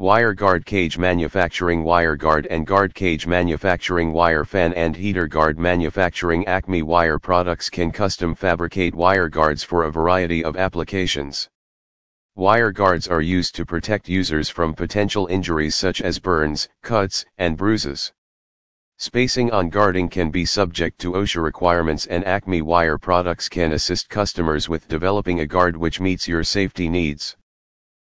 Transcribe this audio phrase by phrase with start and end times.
[0.00, 5.58] Wire guard cage manufacturing Wire guard and guard cage manufacturing Wire fan and heater guard
[5.58, 11.48] manufacturing Acme wire products can custom fabricate wire guards for a variety of applications.
[12.36, 17.56] Wire guards are used to protect users from potential injuries such as burns, cuts, and
[17.56, 18.12] bruises.
[18.98, 24.08] Spacing on guarding can be subject to OSHA requirements and Acme wire products can assist
[24.08, 27.36] customers with developing a guard which meets your safety needs.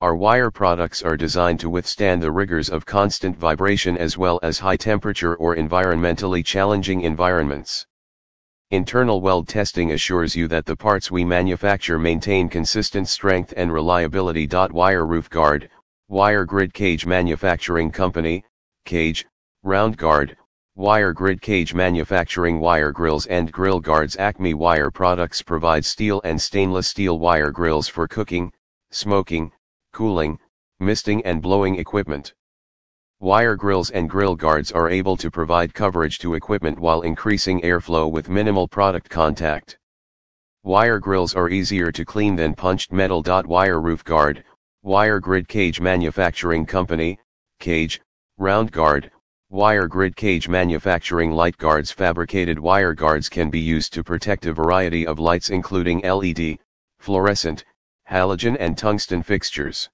[0.00, 4.60] Our wire products are designed to withstand the rigors of constant vibration as well as
[4.60, 7.84] high temperature or environmentally challenging environments.
[8.70, 14.46] Internal weld testing assures you that the parts we manufacture maintain consistent strength and reliability.
[14.70, 15.68] Wire Roof Guard,
[16.06, 18.44] Wire Grid Cage Manufacturing Company,
[18.84, 19.26] Cage,
[19.64, 20.36] Round Guard,
[20.76, 26.40] Wire Grid Cage Manufacturing Wire Grills and Grill Guards Acme Wire products provide steel and
[26.40, 28.52] stainless steel wire grills for cooking,
[28.92, 29.50] smoking,
[29.92, 30.38] cooling,
[30.80, 32.34] misting and blowing equipment.
[33.20, 38.08] Wire grills and grill guards are able to provide coverage to equipment while increasing airflow
[38.10, 39.76] with minimal product contact.
[40.62, 43.22] Wire grills are easier to clean than punched metal.
[43.24, 44.44] Wire roof guard,
[44.82, 47.18] wire grid cage manufacturing company,
[47.58, 48.00] cage,
[48.36, 49.10] round guard,
[49.50, 54.52] wire grid cage manufacturing light guards fabricated wire guards can be used to protect a
[54.52, 56.58] variety of lights including LED,
[56.98, 57.64] fluorescent,
[58.10, 59.90] halogen and tungsten fixtures.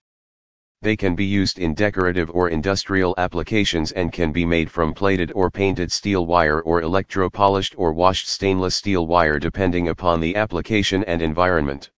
[0.82, 5.32] They can be used in decorative or industrial applications and can be made from plated
[5.34, 11.02] or painted steel wire or electro-polished or washed stainless steel wire depending upon the application
[11.04, 11.90] and environment.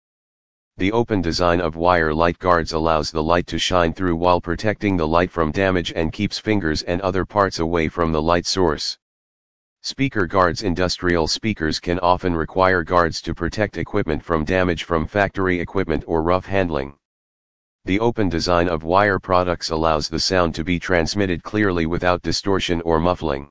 [0.76, 4.96] The open design of wire light guards allows the light to shine through while protecting
[4.96, 8.98] the light from damage and keeps fingers and other parts away from the light source.
[9.86, 15.60] Speaker guards Industrial speakers can often require guards to protect equipment from damage from factory
[15.60, 16.94] equipment or rough handling.
[17.84, 22.80] The open design of wire products allows the sound to be transmitted clearly without distortion
[22.80, 23.50] or muffling.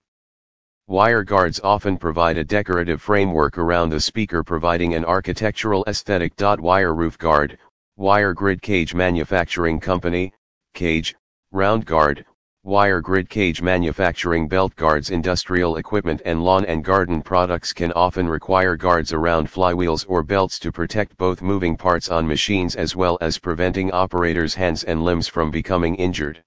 [0.87, 6.33] Wire guards often provide a decorative framework around the speaker providing an architectural aesthetic.
[6.39, 7.59] Wire roof guard,
[7.95, 10.33] wire grid cage manufacturing company,
[10.73, 11.13] cage,
[11.51, 12.25] round guard,
[12.65, 18.25] Wire grid cage manufacturing belt guards industrial equipment and lawn and garden products can often
[18.25, 23.17] require guards around flywheels or belts to protect both moving parts on machines as well
[23.19, 26.41] as preventing operators' hands and limbs from becoming injured.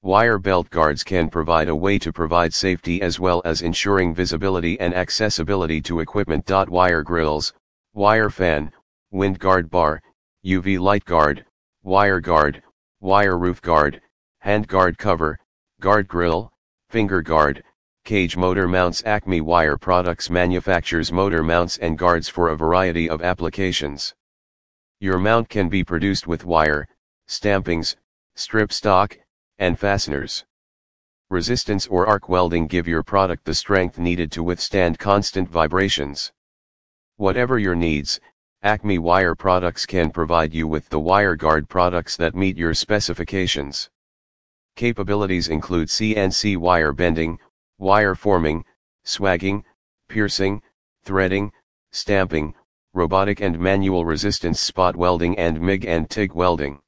[0.00, 4.80] Wire belt guards can provide a way to provide safety as well as ensuring visibility
[4.80, 6.48] and accessibility to equipment.
[6.48, 7.52] Wire grills,
[7.92, 8.72] wire fan,
[9.10, 10.00] wind guard bar,
[10.46, 11.44] UV light guard,
[11.82, 12.62] wire guard,
[13.00, 14.00] wire roof guard,
[14.46, 15.36] hand guard cover,
[15.80, 16.52] guard grill,
[16.88, 17.64] finger guard,
[18.04, 23.22] cage motor mounts Acme Wire Products manufactures motor mounts and guards for a variety of
[23.22, 24.14] applications.
[25.00, 26.86] Your mount can be produced with wire,
[27.26, 27.96] stampings,
[28.36, 29.18] strip stock,
[29.58, 30.44] and fasteners.
[31.28, 36.30] Resistance or arc welding give your product the strength needed to withstand constant vibrations.
[37.16, 38.20] Whatever your needs,
[38.62, 43.90] Acme Wire Products can provide you with the wire guard products that meet your specifications.
[44.76, 47.38] Capabilities include CNC wire bending,
[47.78, 48.62] wire forming,
[49.04, 49.64] swagging,
[50.06, 50.60] piercing,
[51.02, 51.50] threading,
[51.92, 52.54] stamping,
[52.92, 56.78] robotic and manual resistance spot welding and MIG and TIG welding.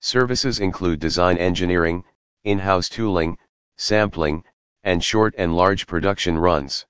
[0.00, 2.04] Services include design engineering,
[2.44, 3.38] in-house tooling,
[3.78, 4.44] sampling,
[4.84, 6.84] and short and large production runs.